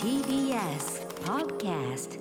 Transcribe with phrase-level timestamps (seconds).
[0.00, 2.20] TBS Podcast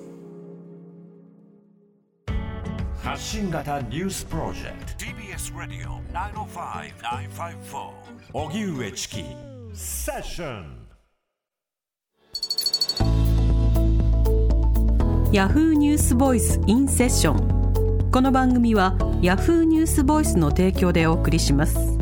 [3.04, 5.06] 発信型ニュースプロジェクト。
[5.06, 7.92] TBS Radio 905-954
[8.34, 9.24] 荻上チキ
[9.76, 10.88] セッション
[15.32, 21.93] ヤフーニュースボイスインセッションこの番組はヤフーニュースボイスの提供でお送りします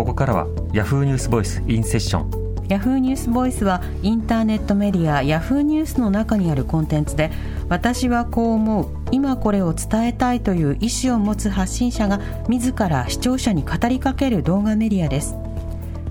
[0.00, 7.30] ここからはヤフーニュースボイスインセッションヤフーニュースボイスはインターネットメディアヤフーニュースの中にあるコンテンツで
[7.68, 15.34] 私はこう思う今これを伝えたいという意思を持つ発信者が自ら視聴者に語りかける動画メディアです。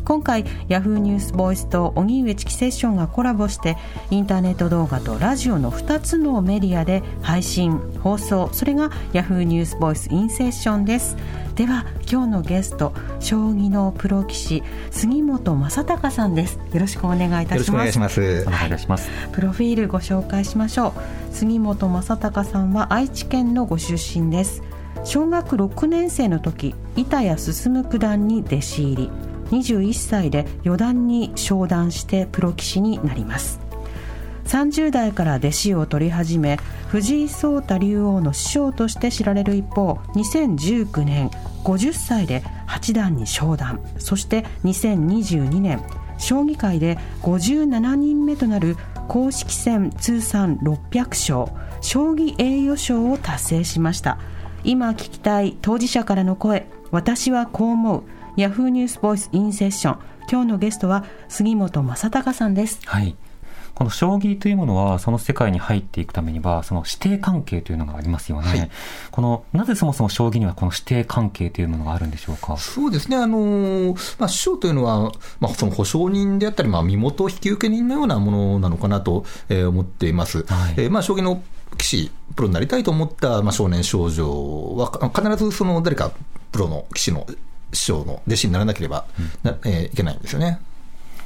[0.10, 3.78] 今回ヤフーニュースボイスと荻上チキセッションがコラボして
[4.10, 11.16] インターネット動画とラジオの2つのメディアで配信放送それがヤフーニュースボイスインセッションです。
[11.54, 16.60] では今日のゲスト将棋のプロ棋士杉本正隆さんです。
[16.74, 18.00] よろしくお願いいたします。
[18.00, 18.46] ます。
[18.48, 21.36] お願いします、プロフィールご紹介しましょう。
[21.36, 24.64] 杉本正隆さんは愛知県のご出身です。
[25.04, 33.60] 小学6年生の時板谷進九段に弟子入り21歳で四段に昇段してプロ棋士になります。
[34.46, 41.30] 30代から弟子を取り始め藤井聡太竜王の師匠として知られる一方2019年
[41.64, 43.80] 50歳で八段に昇段。
[44.00, 45.84] そして2022年
[46.18, 48.76] 将棋界で57人目となる
[49.08, 54.18] 公式戦通算600勝将棋栄誉賞を達成しました。
[54.64, 58.04] 今聞きたい当事者からの声私はこう思う。
[58.36, 60.00] ヤフーニュースボイスインセッション
[60.32, 62.80] 今日のゲストは杉本正隆さんです。
[62.86, 63.16] はい。
[63.74, 68.70] この将棋というものはその世界に入っていくためにはその師弟関係というのがありますよね、はい。
[69.12, 72.58] このなぜそもそも将棋にはこの師弟関係というものがあるんでしょうか？
[72.58, 80.44] そうですね、あのーまあ、師匠というのは、まあ、その保証人であったり、まあ、身元引受人のようなものなのかなと、えー思っています。
[80.44, 80.74] はい。
[80.78, 81.42] えーまあ、将棋の
[81.78, 86.12] 棋士、プロになりたいと思った、まあ、少年少女は、か必ずその誰か
[86.52, 87.26] プロの棋士の
[87.74, 89.06] 師匠の弟子にならなければ
[89.44, 90.60] な、えーいけないんですよね。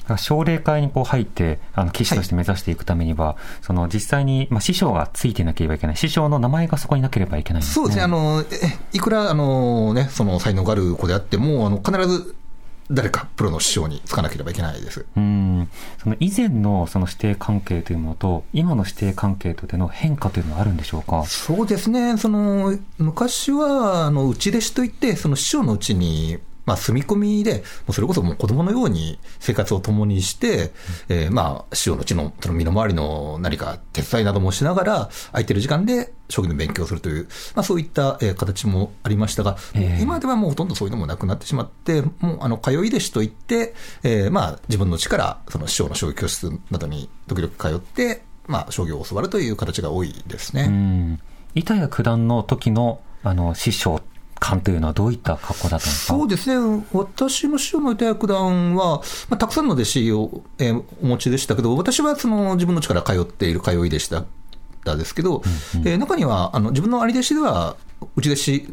[0.04, 5.98] だから奨励会にこう入ってあの棋士として目指していくためには、その実際に、まあ、師匠がついてなければいけない。
[5.98, 7.74] 師匠の名前がそこになければいけないんですね。
[7.76, 8.46] そうですね、あのえ
[8.92, 12.36] いくらあの、ね、その才能がある子であっても、あの必ず
[12.92, 15.06] 誰かプロの師匠につかなければいけないです。
[15.16, 15.70] うん。
[16.02, 21.24] その以前のその師弟関係というものと今の師弟関係とでの変化というのはあるんでしょうか？
[21.26, 30.72] そうですね、その昔はあの内弟子といって、その師匠のうちに、まあ、住み込みで、もうそれこそもう子供のように生活を共にして、
[31.10, 50.64] えーまあ、師匠のうちのその身の回りの何か手伝いなどもしながら、空いてる時間で将棋の勉強をするという、まあ、そういった、えー形もありましたが、ええ今ではもうほとんどそういうのもなくなってしまって、もうあの通い弟子といって、えーまあ、自分の力、その師匠の将棋教室などに時々通って、まあ、将棋を教わるという形が多いですね。
[50.64, 51.20] うん。
[51.56, 54.02] 板谷九段の時のあの師匠
[54.44, 56.14] 感というのはどういった格好だったんですか？
[56.14, 58.98] そうですね、私の師匠の板谷九段は、
[59.30, 64.26] まあ、たくさんの弟子を、えーお持ちでしたけど、私はその自分の力通っている通い弟子だっ
[64.84, 65.42] たんですけど、
[65.86, 67.78] えー中にはあの自分の兄弟子では、
[68.18, 68.68] 内弟子、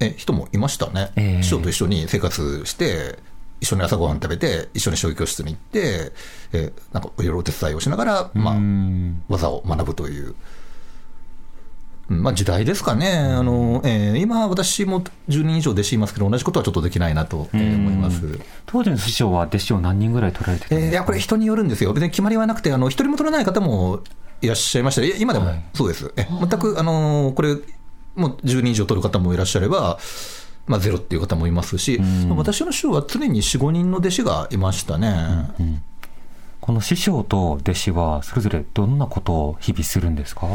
[0.00, 1.42] え人もいましたね、ええ。
[1.42, 3.18] 師匠と一緒に生活して、
[3.60, 6.12] 一緒に朝ごはん食べて、一緒に将棋教室に行って、
[6.52, 9.22] えーなんかいろいろお手伝いをしながら、まあ、うん。
[9.28, 10.34] 技を学ぶという。
[12.10, 12.22] うん。
[12.22, 18.38] まあ、時代ですかね、あのえー今、私も10人以上弟子いますけど、同じことはちょっとできないなと、えー思います。
[18.66, 24.00] 当時の師匠は弟子を何人ぐらい取られてたんですか、えーいや、これ、人によるんですよ、別に決まりはなくて、あの一人も取らない方も
[24.42, 25.62] いらっしゃいました、今でもはい。
[25.74, 27.54] そうです、え全く、あのーこれ、
[28.16, 29.98] もう10人以上取る方もいらっしゃれば、
[30.66, 31.98] まあ、ゼロっていう方もいますし、
[32.28, 35.46] まあ私の師匠は常に4、5人の弟子がいましたね。
[36.60, 40.46] この師匠と弟子はそれぞれどんなことを日々するんですか？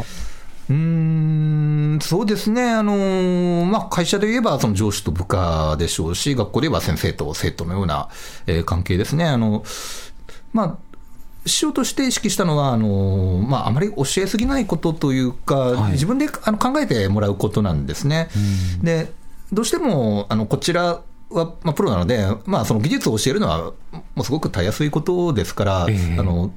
[0.68, 8.08] うーんそうですね、あのーまあ、会社で言えばその上司と部下でしょうし、学校で言えば先生と生徒のような、
[8.46, 9.24] えー関係ですね。
[9.26, 9.64] あの
[10.52, 10.76] まあ
[11.46, 18.28] 師匠として意識したのは、あのまあ、あまり教えすぎないことというか、い自分であの考えてもらうことなんですね。
[18.82, 19.12] で
[19.52, 23.72] どうしてもあのこちらは、まあ、プロなので、まあ、その技術を教えるのは、
[24.16, 26.50] もうすごくたやすいことですから、ええあの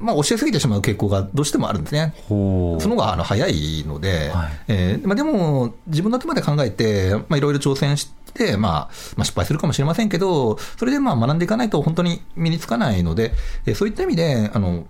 [0.00, 2.14] まあ、教えすぎてしまう傾向がどうしてもあるんですね。
[2.28, 8.72] その方があの早いので、はいえーまあ、でも、自分の頭で考えて、まあ、いろいろ挑戦して、まあ、
[9.16, 13.32] まあ、失敗するかもしれませんけど、それでまあ学んでいかないと本当に身につかないので、
[13.66, 14.86] えーそういった意味で、あの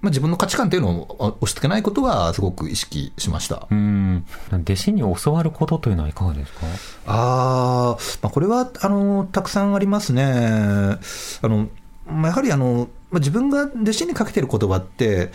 [0.00, 3.66] まあ、自分の価値観っていうのをあ押し付けないことはすごく意識しました。
[3.68, 4.24] うん。
[4.52, 6.66] 弟子に教わることというのはいかがですか？
[7.06, 10.24] あー、まあ、これはあのたくさんありますね。
[10.24, 10.98] あ
[11.48, 11.66] の
[12.08, 15.30] まあやはりあの、まあ、自分が弟子にかけてる言葉って、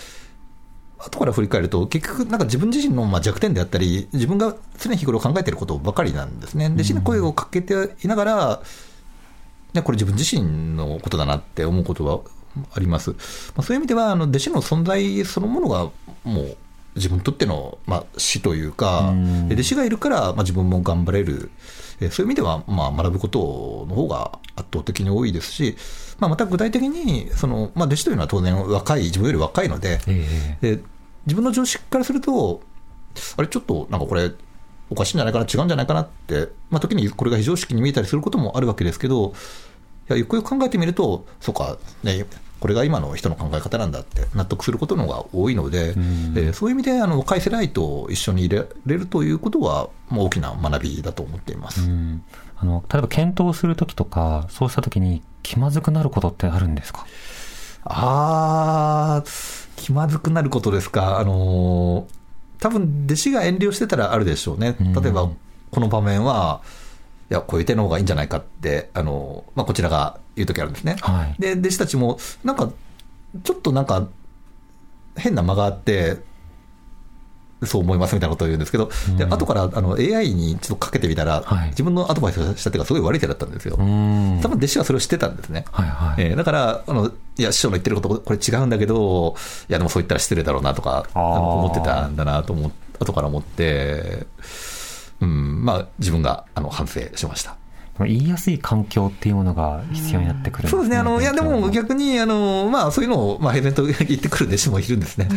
[0.97, 6.71] 後から振り返ると、結局、なんか自分自身のまあ弱点であったり、自分が常日頃考えてることばかりなんですね。
[6.73, 8.61] 弟子に声をかけていながら、
[9.73, 12.21] ね、これ自分自身のことだなって思うことは
[12.73, 13.11] あります。
[13.11, 13.17] ま
[13.57, 15.89] あ、そういう意味では、あの弟子の存在そのものが
[16.23, 16.57] もう
[16.95, 19.13] 自分にとっての、まあ、死というか、
[19.49, 21.51] う弟子がいるから、まあ、自分も頑張れる、
[21.99, 25.75] えーそういう意味では、まあ、学ぶことの方が圧倒的に多いですし、
[26.23, 30.83] まあ、また具体的にその、まあ、弟子というのは当然若い、自分より若いので、ええで
[31.25, 32.61] 自分の常識からすると、
[33.37, 34.31] あれ、ちょっとなんかこれ、
[34.89, 39.33] おかしいんじゃないかな、違うんじゃないかなって、まあ、時にこれが非常識に見えたりすることもあるわけですけど、
[40.09, 42.25] いやよくよく考えてみると、そうか、ね、
[42.63, 46.33] これが今の人の考え方なんだって納得することの方が多いので、ん。
[46.38, 51.81] えーそういう意味であの若い世代と一緒に入れられるということは、まあ、大きな学びだと思っています。
[51.81, 52.24] うん。
[52.56, 57.06] あの、例えば検討するときとか、そうしたときに気まずくなることってあるんですか？
[57.83, 62.13] あー、気まずくなることですか、あのー
[62.62, 64.94] 多分弟子が遠慮してたらあるでしょうね、うん。
[64.94, 65.30] 例えば
[65.69, 66.62] この場面は、
[67.29, 70.97] いや、こういう手の方がいいんじゃないかって、あのーまあ、こちらが言うときあるんですね。
[71.01, 71.41] はい。
[71.41, 72.71] で、弟子たちも、なんか、
[73.43, 74.07] ちょっとなんか、
[75.15, 76.17] 変な間があって、
[77.65, 83.77] そう思いますみたいなことを言うんですけど、でうん後からあの AI にちょっとかけてみたら、はい自分のアドバイスをした手がすごい悪い手だったんですよ。
[83.79, 84.39] うん。
[84.41, 85.65] 多分弟子はそれを知ってたんですね。
[85.71, 86.21] はいはい。
[86.21, 89.35] えーだから、あの、いや、師匠の言ってること、これ違うんだけど、
[89.69, 94.25] いや、でもそう言ったら失礼だろうなとか、思ってたんだなと思っ、後から思って、
[95.23, 97.55] うん、まあ、自分が、あの、反省しました。
[97.99, 100.69] 言いやすい環境っていうものが必要になってくるね。
[100.71, 105.29] そうですね、あの、いや、でも逆に、あの、まあ、そういうのを、まあ、平然と言ってくる弟子もいるんですね。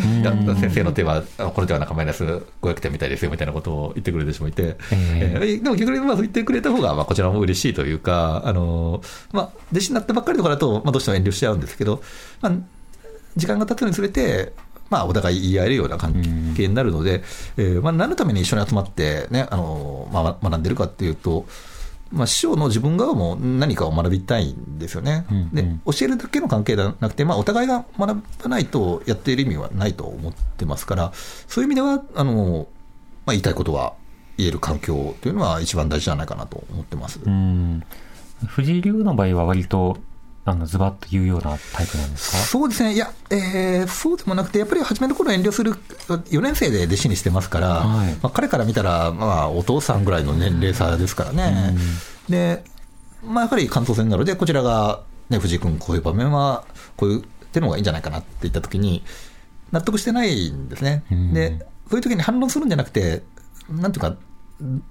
[0.58, 2.24] 先生の手は、あこの手はなんかマイナス
[2.62, 9.02] 500点みたいですよ、みたいなことを言ってくる弟子もいて、えええーでも逆に、まあ、そう言ってくれた方が、まあ、こちらも嬉しいというか、あの、
[9.32, 12.02] まあ、弟子になったばっかりとかだと、まあ、どうしても遠慮しちゃうんですけど、
[12.40, 12.52] まあ、
[13.36, 14.54] 時間が経つにつれて、
[14.90, 16.14] まあ、お互い言い合えるような関
[16.56, 17.22] 係になるので、
[17.56, 21.46] えーまあ、何のために一緒に集まって、ね、あの、まあ、学んでるかっていうと、
[22.12, 25.26] まあ、師匠の自分側も何かを学びたいんですよね。
[25.30, 32.68] うんうんで、教えるだけの関係ではなくて、まあ、お互いが学ばないとやっている意味はないと思ってますから、そういう意味では、あの、
[33.26, 33.94] まあ、言いたいことは
[34.38, 37.20] 言える環境というのは一番大事じゃないかなと思ってます。
[37.24, 37.82] うん。
[38.46, 39.98] 藤井流の場合は割と、
[40.48, 42.36] あの、ズバッと言うようなタイプなんですか？
[42.38, 45.72] そうですね、いや、えーそうでもなくて、やっぱり初めの頃遠慮する、
[46.08, 51.76] 4年生で弟子にしてますから、はいまあ、彼から見たら、まあ、お父さんぐらいの年齢差ですからね。
[52.28, 52.64] で、
[53.24, 55.00] まあ、やはり関東戦なので、こちらが、
[55.30, 56.64] ね、藤井君、こういう場面は、
[56.96, 59.02] こういう手の方がいいんじゃないかなって言ったときに、
[59.72, 61.02] 納得してないんですね。
[61.10, 63.22] うんで、そういう時に反論するんじゃなくて、
[63.68, 64.14] なんていうか、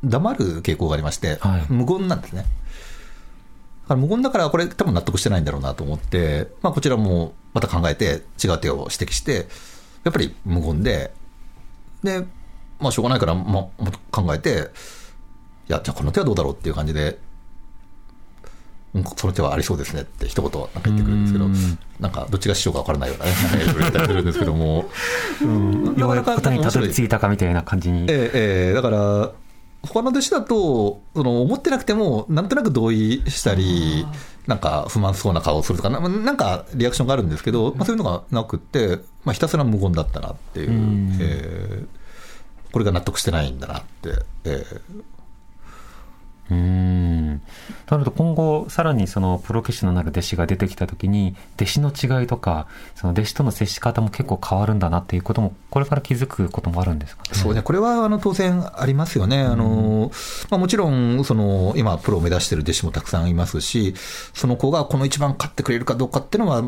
[0.04, 2.46] 黙る傾向がありまして、はい無言なんですね。
[3.86, 9.48] だから無言だから、これ、多分納得してないんだろうなと思って、まあ、こちらもまた考えて、違う手を指摘して、
[10.04, 11.14] やっぱり無言で、
[12.04, 12.26] で、
[12.80, 14.72] まあ、しょうがないから、まあ、考えて、
[15.70, 17.20] いや、じゃあこの手はどうだろうっていう感じで、
[18.96, 21.54] うんその手はありそうですねって一言なんか言ってくるんですけどうん、
[22.00, 23.31] なんかどっちが師匠か分からないようなね、
[23.78, 24.90] 言ったりするんですけども、
[25.44, 25.96] うん。
[25.98, 28.04] ようやく答えにたどり着いたかみたいな感じに。
[28.04, 29.31] ええええだから、
[29.86, 34.06] 他の弟子だと、その思ってなくても、なんとなく同意したり、
[34.48, 41.18] なんか不満そうな顔をするとか、ななんかリアクションがあるんですけど、まあ、そういうのがなくって、まあ、ひたすら無言だったなっていう、うん。
[41.19, 42.06] ええ
[42.71, 44.09] これが納得してないんだなって、
[44.44, 44.81] ええ
[46.49, 47.42] うーん。
[47.90, 57.30] なると今後、さらにそのプロフェッショナルなる弟子が出てきたときに、弟子の違いとか、その弟子との接し方も結構変わるんだなっていうことも、これから気づくこともあるんですかね。
[57.33, 59.42] そうね、これはあの当然ありますよね。
[59.42, 60.11] あの
[60.49, 63.95] まあ、もちろん、その今、プロを目指している弟子もたくさんいますし、
[64.33, 66.64] その子がこの一番勝ってくれるかどうかっていうのは、や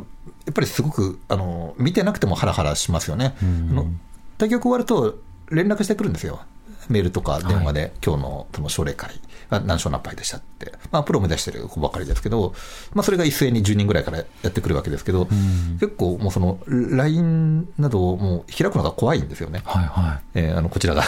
[0.52, 3.36] っぱりすごくあの見てなくてもハラハラしますよね。
[3.42, 4.00] うん
[4.38, 5.18] 対局終わると
[5.50, 6.42] 連絡してくるんですよ。
[6.90, 12.54] メールとか電話で、今日のその奨励会は何勝何敗でしたって、まあ、プロを目指してる子ばかりですけど、
[12.94, 15.78] まあ、それが一斉に10人ぐらいからやってくるわけですけど、ん。
[15.80, 19.62] 結構もうその LINE などをもう開くのが怖いんですよね。
[19.66, 21.04] はいはえーあのこちらが、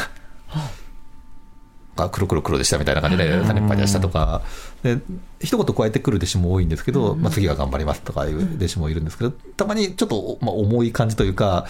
[1.97, 4.41] あ黒黒黒でしたみたいな感じで、3連敗でしたとか、
[4.83, 4.99] で
[5.39, 11.67] 一言加えてくる弟子も多いんですけど、まあ、次は頑張りますとかいう弟子もいるんですけど、たまにちょっと、まあ、重い感じというか、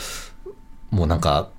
[0.92, 1.50] もうなんか、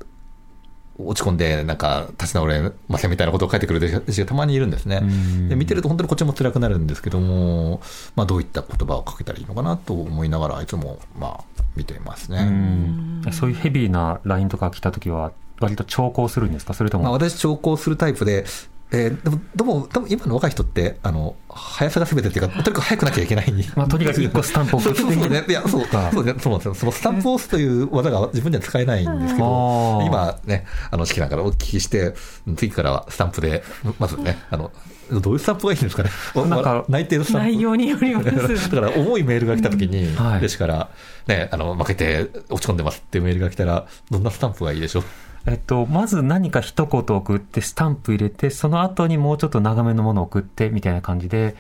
[1.09, 5.49] 落ち込んで、なんか、立ち直れませんみたいなことを書いてくる弟子がたまにいるんですねうん。
[5.49, 7.81] で見てると本当にこっちも辛くなるんですけども、
[8.17, 12.45] まあ、どういった言葉をかけたらいいのかなと思いながら、いつも、まあ、見ていますうね。
[12.45, 16.75] んそういうヘビーなラインとか来た時は割と長考するんですか？
[16.75, 18.45] それとも、まあ、私、長考するタイプで、
[18.93, 23.53] えーでも、でも、多分今の若い人って、あの、速さが全てっていうか、 とにかく速くなきゃいけない。
[23.77, 25.45] まあとにかく一個スタンプをそう送ってそうそうね。
[25.49, 26.75] いや、そう、かそうね、そうなんですよ。
[26.75, 32.15] そのスタンプを押すという技が自分では使えないんですけあどー、今ね、あの、式なんからお聞きして、
[32.57, 33.63] 次からはスタンプで、
[33.99, 34.73] まずね、あの、
[35.13, 36.11] どういうスタンプがいいんですかね。
[36.49, 37.47] なんか内定のスタンプ。
[37.49, 40.89] 内容によります だから重いメールが来たときに、はいですから、
[41.27, 45.05] ね、あの、負けて落ち込んでますっていうメールが来たら、どんなスタンプがいいでしょう？
[45.51, 51.57] えっと、まず何か一言送って、スタンプ入れて、その後にもうちょっと長めのものを送って、みたいな感じで、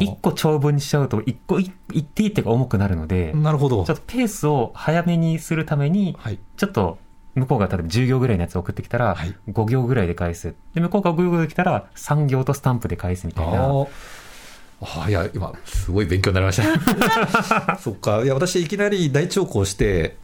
[0.00, 3.96] 一個長文にしちゃうと、一個い言っていいっていうか重くなるので、なるほどちょっ。
[3.96, 6.38] とペースを早めにするために、はい。
[6.56, 6.98] ちょっと、
[7.36, 10.54] 向こうが例えば10行ぐらいのやつを送ってきたら、はい5行ぐらいで返す。
[10.74, 13.86] で、向こうが5行できたら、3行とスタンプで返すみたいな。
[14.82, 17.76] あいや、今、すごい勉強になりました。
[17.78, 18.24] そっか。
[18.24, 20.16] いや、私、いきなり大長考して、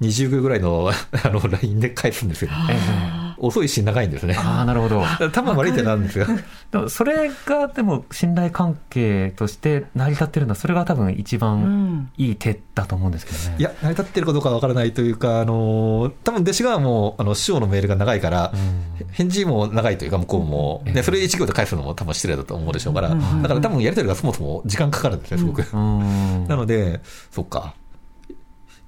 [0.00, 0.90] 20秒ぐらいの、
[1.24, 2.50] あの、LINE で返すんですよ。
[2.70, 2.74] え
[3.22, 4.34] え遅いし、長いんですね。
[4.38, 5.02] ああ、なるほど。
[5.30, 6.26] 多分悪い点なんですよ。
[6.70, 13.56] でもそれが、でも、信頼関係として成り立ってるのは、それが多分一う番んいい手だと思うんですけどね。
[13.58, 25.64] いや、成り立ってるかどうかわからないというか、あの、多分弟子側も、あの、師匠のメールが長いから、うん返事も長いというか、向こうも、ええね、それ1行で返すのも多分失礼だと思うでしょうから、うんだから多分やり取りがそもそも時間かかるんですね、すごく。
[25.72, 26.46] うん。
[26.48, 27.00] なので、
[27.30, 27.74] そっか。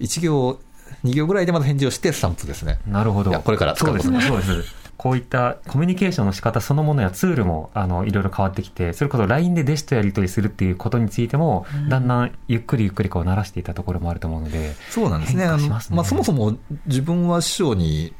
[0.01, 0.59] 1行、
[1.05, 2.79] 2行ぐらいでまず返事をして、スタンプですね。
[2.87, 3.33] なるほど。
[3.33, 4.21] これから使そううですね。
[4.21, 4.89] そうです。
[4.99, 15.47] こういったコミュニケーションの仕方そのものやツールも、あの、いろいろ変わってきて、それこそ LINE で弟子とやり取りするっていうことについても、だんだんゆっくりゆっくりこう慣らしていたところもあると思うので、そうなんですね。
[15.47, 18.13] すねまあ、そもそも自分は師匠に、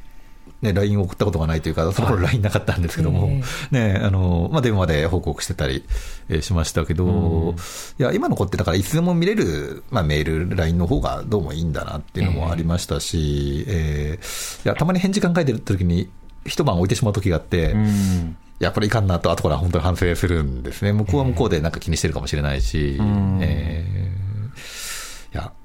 [0.61, 3.29] ね、LINE を送ったことがないというか、その頃 LINE なかったんですけども、
[3.71, 5.85] ね、あの、まあ、電話で報告してたり、
[6.27, 7.55] えーしましたけど、うん。
[7.55, 7.55] い
[7.97, 16.09] や、今の子ってだからいつでも見れる、まあ、メール、LINE の方がどうもいいんだなっていうのもありましたし、えーいや、たまに返事考えてる時に、
[16.45, 18.37] 一晩置いてしまう時があって、うん。
[18.59, 20.91] いや、これいかんなと、後から本当に反省するんですね。
[20.91, 23.39] 向こうは向こうでなんか気にしてるかもしれないし、うん。
[23.41, 24.28] えー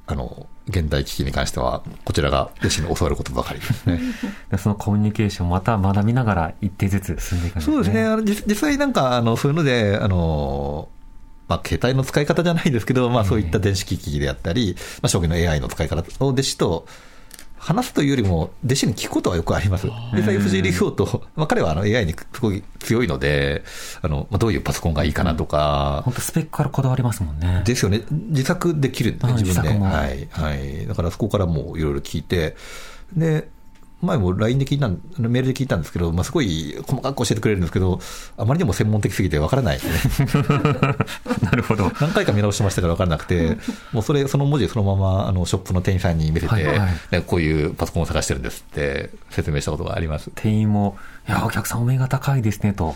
[0.06, 4.00] あの、現代機器に関しては、こちらが弟子に教わることばかりですね。
[4.50, 7.75] でそのコミュニケーションまた学びながら一手ずつ進んでいくんですね。
[7.75, 8.04] そうですね。
[8.04, 10.88] あの実実際なんか、あの、そういうので、あの、
[11.49, 16.87] まあ、携帯の使い方じゃないですけど、まあ、そういった電子機器であったり、まあ、将棋の AI の使い方を弟子と
[17.64, 19.88] 話すというよりも、弟子に聞くことはよくあります。
[20.12, 23.64] 実際、藤井竜王と、まあ、彼はあの AI にすごい強いので、
[24.02, 27.62] あの、まあ、どういうパソコンがいいかなとか、本当スペックからこだわりますもんね。
[27.64, 28.02] ですよね。
[28.11, 29.68] 自作できるんで自分で。
[29.71, 30.28] はい。
[30.30, 30.87] はい。
[30.87, 32.54] だからそこからもういろいろ聞いて、
[33.16, 33.49] で、
[34.04, 38.00] 前も LINE で聞いたん、メールで聞いたんですけど、まあ、すごい細かく教えてくれるんですけど、
[38.37, 40.28] あまりにも専門的すぎて分からないですね。
[41.42, 41.90] なるほど。
[42.00, 43.58] 何回か見直しましたから分からなくて、
[43.92, 46.78] もうそれ、その文字そのまま、あの、ショップの店員さんに見せて、はいはい
[47.11, 50.30] ねこういうパソコンを探してるんですって説明したことがあります。
[50.34, 50.96] 店員も、
[51.28, 52.94] いや、お客さんお目が高いですね、と、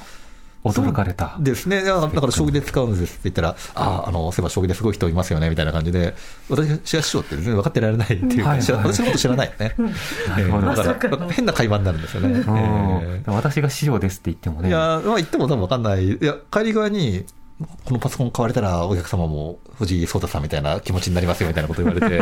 [0.73, 1.37] 驚かれた。
[1.41, 1.83] ですね。
[1.83, 6.15] だから、将棋で使うんですって言ったら、ああ、あの、そういえば将棋ですごい人いますよね、みたいな感じで、
[6.49, 9.75] 私が師匠って全然分かってられないっていうか、はいはい私のこと知らないよね。
[10.29, 12.29] なるほどえーだから、変な会話になるんですよね。
[12.29, 12.59] うん
[13.17, 14.69] えでも私が師匠ですって言ってもね。
[14.69, 16.07] ーいや、まあ言っても多分分かんない。
[16.07, 17.25] いや、帰り側に、
[17.85, 22.21] このパソコン買われたらお客様も藤井聡太さんみたいな気持ちになりますよみたいなこと言われて、 い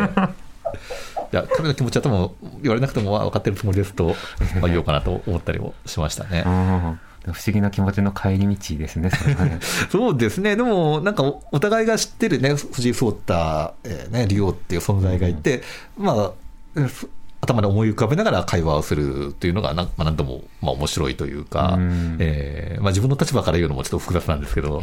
[1.31, 2.31] や、彼の気持ちは多分
[2.63, 4.15] 言われなくてもまあ分かってるつもりですと、
[4.59, 6.49] まあ言おうかなと思ったりもしましたねう。
[6.49, 6.99] ん。
[7.33, 9.59] 不思議な気持ちの帰り道ですね、そね。
[9.91, 15.63] そうですね、でもなんかおお互いが知ってるね、藤井聡太、えーね、竜王っていう存在がいて、
[15.97, 16.31] まあ、
[16.75, 17.09] えふ
[17.41, 24.81] 頭で思い浮かべながら会話をするっていうのがなん、まあ、なんとも、まあ、面白いというか、うんえーまあ、自分の立場から言うのもちょっと複雑なんですけど、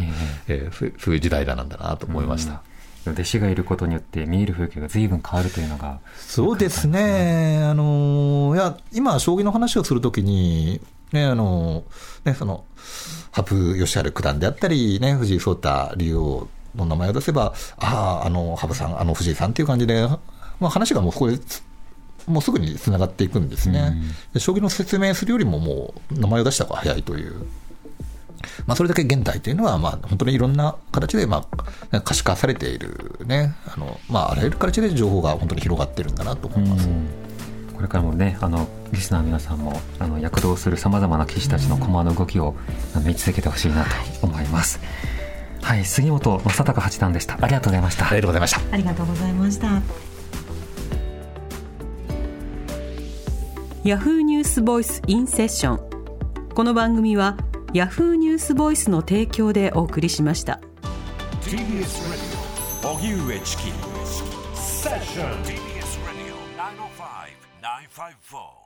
[0.48, 2.62] ええーそうそういう時代だなんだなと思いました。
[3.12, 6.00] 弟子がいることによって見える風景が随分変わるというのが。
[6.16, 10.80] そうですね、あのいや今、将棋の話をするときに、
[11.14, 11.84] ねあの
[12.24, 12.64] ね、その
[13.32, 20.06] 羽生善治九段であったり、ね、藤井聡太竜王の名前を出せば、ああ、あの羽生さん、あの藤井さんっていう感じで、
[20.60, 21.38] まあ、話がもうここで
[22.26, 23.94] もうすぐにつながっていくんですね、
[24.32, 27.46] で将棋の説明するよりももう名前を出した方が早いという。
[28.66, 31.46] まあ、それだけ現代というのは、まあ、本当にいろんな形で、ま
[31.90, 36.88] あ、可視化されているね、あの、まあ、あらゆる形で情報が本当に広がってるんだなと思います。
[37.74, 42.54] これからもね、あの、リスナーの皆さんも、あの、躍動する様々な棋士たちの駒の動きを
[42.94, 44.80] あの見続けてほしいなと思います。
[45.62, 47.38] はい、杉本正隆八段でした。
[47.40, 48.08] ありがとうございました。
[48.08, 48.60] ありがとうございました。
[48.72, 49.82] ありがとうございました
[53.84, 55.78] ヤフーニュースボイスインセッション
[56.54, 57.36] この番組は
[57.74, 60.58] ヤフーニュースボイスの提供でお送りしました
[61.42, 62.22] TBS ラジ
[62.82, 63.62] オ荻上チキ
[64.54, 65.28] session.
[65.44, 68.63] TBS Radio 905 954.